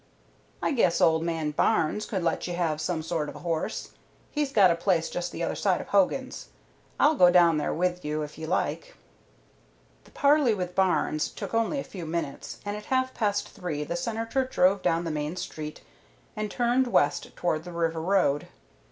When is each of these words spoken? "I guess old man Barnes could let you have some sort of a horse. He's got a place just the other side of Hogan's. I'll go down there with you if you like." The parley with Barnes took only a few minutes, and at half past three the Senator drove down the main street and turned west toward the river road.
"I 0.63 0.71
guess 0.71 0.99
old 0.99 1.21
man 1.21 1.51
Barnes 1.51 2.07
could 2.07 2.23
let 2.23 2.47
you 2.47 2.55
have 2.55 2.81
some 2.81 3.03
sort 3.03 3.29
of 3.29 3.35
a 3.35 3.45
horse. 3.45 3.91
He's 4.31 4.51
got 4.51 4.71
a 4.71 4.75
place 4.75 5.11
just 5.11 5.31
the 5.31 5.43
other 5.43 5.53
side 5.53 5.79
of 5.79 5.89
Hogan's. 5.89 6.47
I'll 6.99 7.13
go 7.13 7.29
down 7.29 7.59
there 7.59 7.71
with 7.71 8.03
you 8.03 8.23
if 8.23 8.35
you 8.35 8.47
like." 8.47 8.95
The 10.05 10.09
parley 10.09 10.55
with 10.55 10.73
Barnes 10.73 11.29
took 11.29 11.53
only 11.53 11.79
a 11.79 11.83
few 11.83 12.07
minutes, 12.07 12.57
and 12.65 12.75
at 12.75 12.85
half 12.85 13.13
past 13.13 13.49
three 13.49 13.83
the 13.83 13.95
Senator 13.95 14.43
drove 14.43 14.81
down 14.81 15.03
the 15.03 15.11
main 15.11 15.35
street 15.35 15.81
and 16.35 16.49
turned 16.49 16.87
west 16.87 17.35
toward 17.35 17.63
the 17.63 17.71
river 17.71 18.01
road. 18.01 18.47